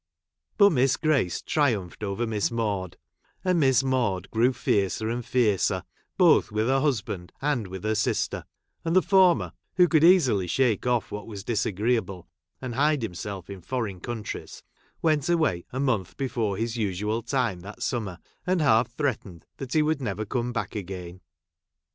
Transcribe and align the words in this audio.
But 0.57 0.71
Miss 0.71 0.97
Grace 0.97 1.43
triumphed 1.43 2.01
over 2.03 2.25
Miss 2.25 2.49
Maude, 2.49 2.97
and 3.45 3.59
Miss 3.59 3.83
Maude 3.83 4.31
grew 4.31 4.51
fiercer 4.51 5.09
and 5.09 5.23
fiercei", 5.23 5.83
both 6.17 6.51
with 6.51 6.65
her 6.69 6.79
husband 6.79 7.31
and 7.39 7.67
with 7.67 7.83
her 7.83 7.93
sister; 7.93 8.45
and 8.83 8.95
the 8.95 9.03
former— 9.03 9.53
who 9.77 9.87
could 9.87 10.03
easily 10.03 10.47
shake 10.47 10.87
off 10.87 11.11
what 11.11 11.27
was 11.27 11.43
disagreeable, 11.43 12.27
and 12.59 12.73
hide 12.73 13.03
himself 13.03 13.47
in 13.47 13.61
foreign 13.61 13.99
countries— 13.99 14.63
went 15.03 15.29
away 15.29 15.65
a 15.71 15.79
month 15.79 16.17
before 16.17 16.57
his 16.57 16.75
usual 16.77 17.21
time 17.21 17.59
that 17.59 17.83
summer, 17.83 18.17
and 18.47 18.59
half 18.59 18.89
threatened 18.89 19.45
that 19.57 19.73
he 19.73 19.83
would 19.83 20.01
never 20.01 20.25
come 20.25 20.51
back 20.51 20.75
again. 20.75 21.21